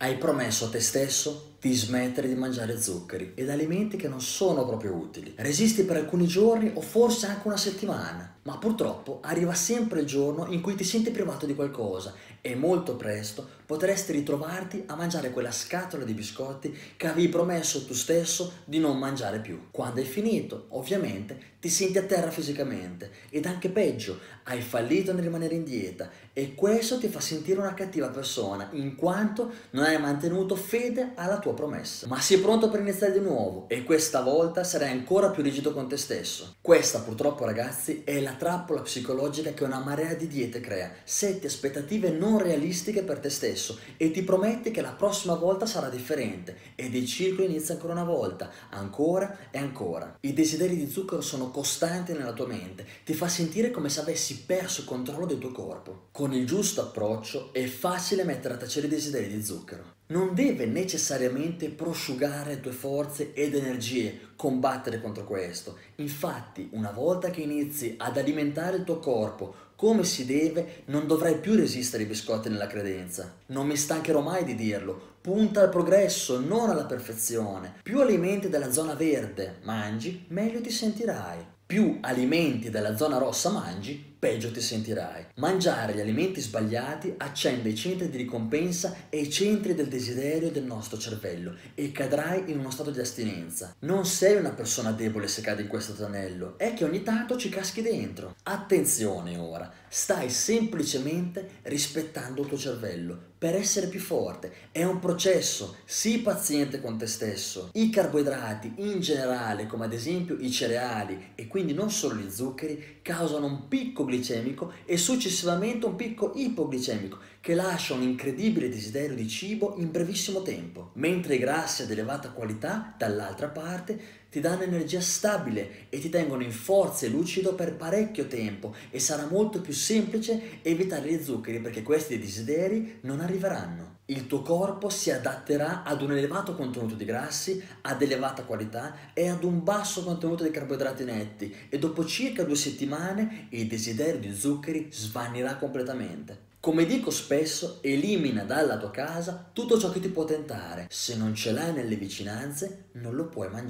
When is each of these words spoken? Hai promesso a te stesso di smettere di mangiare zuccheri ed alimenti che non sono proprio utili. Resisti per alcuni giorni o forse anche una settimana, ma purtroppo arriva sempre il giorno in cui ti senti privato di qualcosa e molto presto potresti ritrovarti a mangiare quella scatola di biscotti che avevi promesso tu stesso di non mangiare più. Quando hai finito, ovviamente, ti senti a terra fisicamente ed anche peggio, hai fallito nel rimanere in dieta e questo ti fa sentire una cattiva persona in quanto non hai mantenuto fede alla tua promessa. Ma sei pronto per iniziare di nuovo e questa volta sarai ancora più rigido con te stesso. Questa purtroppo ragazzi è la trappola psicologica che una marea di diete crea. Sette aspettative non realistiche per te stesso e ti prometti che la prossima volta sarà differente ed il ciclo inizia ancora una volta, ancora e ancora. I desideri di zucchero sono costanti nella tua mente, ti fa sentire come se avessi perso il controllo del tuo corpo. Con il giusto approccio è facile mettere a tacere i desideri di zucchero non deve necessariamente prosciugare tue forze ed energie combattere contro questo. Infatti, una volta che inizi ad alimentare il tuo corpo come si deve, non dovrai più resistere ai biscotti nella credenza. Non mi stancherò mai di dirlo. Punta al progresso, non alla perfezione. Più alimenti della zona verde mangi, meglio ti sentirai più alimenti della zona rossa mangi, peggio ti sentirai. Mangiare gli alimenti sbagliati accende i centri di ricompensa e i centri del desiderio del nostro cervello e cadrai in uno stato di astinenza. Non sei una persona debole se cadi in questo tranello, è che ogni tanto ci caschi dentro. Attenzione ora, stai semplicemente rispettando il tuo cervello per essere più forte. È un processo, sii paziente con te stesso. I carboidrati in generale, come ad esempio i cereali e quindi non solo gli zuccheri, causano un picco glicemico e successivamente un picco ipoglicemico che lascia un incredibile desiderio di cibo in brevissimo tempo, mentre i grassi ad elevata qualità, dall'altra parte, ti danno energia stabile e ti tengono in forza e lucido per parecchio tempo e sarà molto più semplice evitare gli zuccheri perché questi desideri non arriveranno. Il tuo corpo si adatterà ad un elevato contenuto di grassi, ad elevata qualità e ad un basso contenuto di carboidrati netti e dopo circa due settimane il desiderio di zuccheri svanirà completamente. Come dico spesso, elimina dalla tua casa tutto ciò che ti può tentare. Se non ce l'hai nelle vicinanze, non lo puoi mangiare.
Hai 0.00 0.16
promesso 0.16 0.66
a 0.66 0.68
te 0.68 0.78
stesso 0.78 1.56
di 1.60 1.74
smettere 1.74 2.28
di 2.28 2.36
mangiare 2.36 2.80
zuccheri 2.80 3.32
ed 3.34 3.50
alimenti 3.50 3.96
che 3.96 4.08
non 4.08 4.20
sono 4.20 4.64
proprio 4.64 4.94
utili. 4.94 5.34
Resisti 5.36 5.82
per 5.82 5.96
alcuni 5.96 6.26
giorni 6.26 6.70
o 6.74 6.80
forse 6.80 7.26
anche 7.26 7.46
una 7.48 7.56
settimana, 7.56 8.36
ma 8.42 8.56
purtroppo 8.58 9.18
arriva 9.22 9.54
sempre 9.54 10.00
il 10.00 10.06
giorno 10.06 10.46
in 10.46 10.60
cui 10.60 10.76
ti 10.76 10.84
senti 10.84 11.10
privato 11.10 11.46
di 11.46 11.54
qualcosa 11.54 12.14
e 12.40 12.54
molto 12.54 12.96
presto 12.96 13.56
potresti 13.66 14.12
ritrovarti 14.12 14.84
a 14.86 14.94
mangiare 14.94 15.30
quella 15.30 15.50
scatola 15.50 16.04
di 16.04 16.14
biscotti 16.14 16.74
che 16.96 17.06
avevi 17.08 17.28
promesso 17.28 17.84
tu 17.84 17.92
stesso 17.92 18.52
di 18.64 18.78
non 18.78 18.96
mangiare 18.98 19.40
più. 19.40 19.68
Quando 19.70 20.00
hai 20.00 20.06
finito, 20.06 20.66
ovviamente, 20.70 21.56
ti 21.60 21.68
senti 21.68 21.98
a 21.98 22.04
terra 22.04 22.30
fisicamente 22.30 23.10
ed 23.28 23.44
anche 23.44 23.68
peggio, 23.68 24.20
hai 24.44 24.62
fallito 24.62 25.12
nel 25.12 25.24
rimanere 25.24 25.56
in 25.56 25.64
dieta 25.64 26.08
e 26.32 26.54
questo 26.54 26.98
ti 26.98 27.08
fa 27.08 27.20
sentire 27.20 27.58
una 27.58 27.74
cattiva 27.74 28.08
persona 28.08 28.68
in 28.72 28.94
quanto 28.94 29.52
non 29.70 29.84
hai 29.84 30.00
mantenuto 30.00 30.54
fede 30.54 31.12
alla 31.16 31.38
tua 31.38 31.47
promessa. 31.54 32.06
Ma 32.06 32.20
sei 32.20 32.38
pronto 32.38 32.68
per 32.68 32.80
iniziare 32.80 33.12
di 33.12 33.20
nuovo 33.20 33.66
e 33.68 33.84
questa 33.84 34.20
volta 34.20 34.64
sarai 34.64 34.90
ancora 34.90 35.30
più 35.30 35.42
rigido 35.42 35.72
con 35.72 35.88
te 35.88 35.96
stesso. 35.96 36.56
Questa 36.60 37.00
purtroppo 37.00 37.44
ragazzi 37.44 38.02
è 38.04 38.20
la 38.20 38.32
trappola 38.32 38.82
psicologica 38.82 39.52
che 39.52 39.64
una 39.64 39.78
marea 39.78 40.14
di 40.14 40.26
diete 40.26 40.60
crea. 40.60 40.92
Sette 41.04 41.46
aspettative 41.46 42.10
non 42.10 42.38
realistiche 42.38 43.02
per 43.02 43.18
te 43.18 43.30
stesso 43.30 43.78
e 43.96 44.10
ti 44.10 44.22
prometti 44.22 44.70
che 44.70 44.80
la 44.80 44.92
prossima 44.92 45.34
volta 45.34 45.66
sarà 45.66 45.88
differente 45.88 46.56
ed 46.74 46.94
il 46.94 47.06
ciclo 47.06 47.44
inizia 47.44 47.74
ancora 47.74 47.92
una 47.92 48.04
volta, 48.04 48.50
ancora 48.70 49.50
e 49.50 49.58
ancora. 49.58 50.16
I 50.20 50.32
desideri 50.32 50.76
di 50.76 50.90
zucchero 50.90 51.20
sono 51.20 51.50
costanti 51.50 52.12
nella 52.12 52.32
tua 52.32 52.46
mente, 52.46 52.86
ti 53.04 53.14
fa 53.14 53.28
sentire 53.28 53.70
come 53.70 53.88
se 53.88 54.00
avessi 54.00 54.44
perso 54.44 54.80
il 54.80 54.86
controllo 54.86 55.26
del 55.26 55.38
tuo 55.38 55.52
corpo. 55.52 56.08
Con 56.12 56.32
il 56.32 56.46
giusto 56.46 56.80
approccio 56.80 57.52
è 57.52 57.66
facile 57.66 58.24
mettere 58.24 58.54
a 58.54 58.58
tacere 58.58 58.86
i 58.86 58.90
desideri 58.90 59.28
di 59.28 59.44
zucchero 59.44 59.96
non 60.08 60.34
deve 60.34 60.66
necessariamente 60.66 61.68
prosciugare 61.70 62.60
tue 62.60 62.72
forze 62.72 63.32
ed 63.32 63.54
energie 63.54 64.28
combattere 64.36 65.00
contro 65.00 65.24
questo. 65.24 65.78
Infatti, 65.96 66.68
una 66.72 66.90
volta 66.90 67.30
che 67.30 67.40
inizi 67.40 67.94
ad 67.98 68.16
alimentare 68.16 68.76
il 68.76 68.84
tuo 68.84 68.98
corpo 68.98 69.66
come 69.76 70.04
si 70.04 70.24
deve, 70.24 70.82
non 70.86 71.06
dovrai 71.06 71.38
più 71.38 71.54
resistere 71.54 72.02
ai 72.02 72.08
biscotti 72.08 72.48
nella 72.48 72.66
credenza. 72.66 73.36
Non 73.46 73.66
mi 73.66 73.76
stancherò 73.76 74.20
mai 74.20 74.44
di 74.44 74.54
dirlo. 74.54 75.16
Punta 75.20 75.60
al 75.60 75.68
progresso, 75.68 76.40
non 76.40 76.70
alla 76.70 76.84
perfezione. 76.84 77.74
Più 77.82 78.00
alimenti 78.00 78.48
della 78.48 78.72
zona 78.72 78.94
verde 78.94 79.58
mangi, 79.62 80.24
meglio 80.28 80.60
ti 80.60 80.70
sentirai 80.70 81.56
più 81.68 81.98
alimenti 82.00 82.70
della 82.70 82.96
zona 82.96 83.18
rossa 83.18 83.50
mangi, 83.50 84.07
peggio 84.18 84.50
ti 84.50 84.60
sentirai. 84.60 85.26
Mangiare 85.36 85.94
gli 85.94 86.00
alimenti 86.00 86.40
sbagliati 86.40 87.14
accende 87.16 87.68
i 87.68 87.76
centri 87.76 88.08
di 88.10 88.16
ricompensa 88.16 88.94
e 89.08 89.20
i 89.20 89.30
centri 89.30 89.74
del 89.74 89.88
desiderio 89.88 90.50
del 90.50 90.64
nostro 90.64 90.98
cervello 90.98 91.54
e 91.74 91.92
cadrai 91.92 92.50
in 92.50 92.58
uno 92.58 92.70
stato 92.70 92.90
di 92.90 93.00
astinenza. 93.00 93.74
Non 93.80 94.06
sei 94.06 94.36
una 94.36 94.50
persona 94.50 94.90
debole 94.92 95.28
se 95.28 95.40
cadi 95.40 95.62
in 95.62 95.68
questo 95.68 95.92
tranello, 95.92 96.58
è 96.58 96.74
che 96.74 96.84
ogni 96.84 97.02
tanto 97.02 97.36
ci 97.36 97.48
caschi 97.48 97.82
dentro. 97.82 98.34
Attenzione 98.42 99.36
ora, 99.36 99.72
stai 99.88 100.30
semplicemente 100.30 101.48
rispettando 101.62 102.42
il 102.42 102.48
tuo 102.48 102.58
cervello 102.58 103.26
per 103.38 103.54
essere 103.54 103.86
più 103.86 104.00
forte. 104.00 104.52
È 104.72 104.82
un 104.82 104.98
processo, 104.98 105.76
sii 105.84 106.18
paziente 106.18 106.80
con 106.80 106.98
te 106.98 107.06
stesso. 107.06 107.70
I 107.74 107.88
carboidrati 107.88 108.74
in 108.78 109.00
generale, 109.00 109.66
come 109.66 109.84
ad 109.84 109.92
esempio 109.92 110.36
i 110.40 110.50
cereali 110.50 111.32
e 111.36 111.46
quindi 111.46 111.72
non 111.72 111.90
solo 111.90 112.16
gli 112.16 112.28
zuccheri, 112.28 112.98
causano 113.00 113.46
un 113.46 113.68
picco 113.68 114.04
glicemico 114.08 114.72
e 114.84 114.96
successivamente 114.96 115.86
un 115.86 115.94
picco 115.94 116.32
ipoglicemico 116.34 117.18
che 117.40 117.54
lascia 117.54 117.94
un 117.94 118.02
incredibile 118.02 118.68
desiderio 118.68 119.14
di 119.14 119.28
cibo 119.28 119.74
in 119.78 119.90
brevissimo 119.90 120.42
tempo, 120.42 120.90
mentre 120.94 121.36
i 121.36 121.38
grassi 121.38 121.82
ad 121.82 121.90
elevata 121.90 122.30
qualità, 122.30 122.94
dall'altra 122.98 123.48
parte, 123.48 124.26
ti 124.30 124.40
danno 124.40 124.62
energia 124.62 125.00
stabile 125.00 125.86
e 125.88 126.00
ti 126.00 126.08
tengono 126.08 126.42
in 126.42 126.50
forza 126.50 127.06
e 127.06 127.10
lucido 127.10 127.54
per 127.54 127.76
parecchio 127.76 128.26
tempo 128.26 128.74
e 128.90 128.98
sarà 128.98 129.26
molto 129.26 129.60
più 129.60 129.72
semplice 129.72 130.60
evitare 130.62 131.12
gli 131.12 131.22
zuccheri 131.22 131.60
perché 131.60 131.82
questi 131.82 132.18
desideri 132.18 132.98
non 133.02 133.20
arriveranno. 133.20 133.97
Il 134.10 134.26
tuo 134.26 134.40
corpo 134.40 134.88
si 134.88 135.10
adatterà 135.10 135.82
ad 135.82 136.00
un 136.00 136.12
elevato 136.12 136.54
contenuto 136.54 136.94
di 136.94 137.04
grassi, 137.04 137.62
ad 137.82 138.00
elevata 138.00 138.44
qualità 138.44 139.12
e 139.12 139.28
ad 139.28 139.44
un 139.44 139.62
basso 139.62 140.02
contenuto 140.02 140.44
di 140.44 140.50
carboidrati 140.50 141.04
netti 141.04 141.54
e 141.68 141.78
dopo 141.78 142.06
circa 142.06 142.42
due 142.42 142.56
settimane 142.56 143.48
il 143.50 143.66
desiderio 143.66 144.18
di 144.18 144.34
zuccheri 144.34 144.88
svanirà 144.90 145.56
completamente. 145.56 146.46
Come 146.58 146.86
dico 146.86 147.10
spesso, 147.10 147.80
elimina 147.82 148.44
dalla 148.44 148.78
tua 148.78 148.90
casa 148.90 149.50
tutto 149.52 149.78
ciò 149.78 149.90
che 149.90 150.00
ti 150.00 150.08
può 150.08 150.24
tentare. 150.24 150.86
Se 150.88 151.14
non 151.14 151.34
ce 151.34 151.52
l'hai 151.52 151.74
nelle 151.74 151.96
vicinanze, 151.96 152.86
non 152.92 153.14
lo 153.14 153.26
puoi 153.26 153.50
mangiare. 153.50 153.66